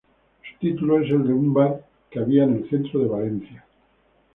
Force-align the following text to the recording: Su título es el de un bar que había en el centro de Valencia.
Su 0.41 0.57
título 0.57 0.97
es 0.99 1.11
el 1.11 1.27
de 1.27 1.31
un 1.33 1.53
bar 1.53 1.85
que 2.09 2.17
había 2.19 2.45
en 2.45 2.55
el 2.55 2.69
centro 2.71 3.01
de 3.01 3.07
Valencia. 3.07 3.63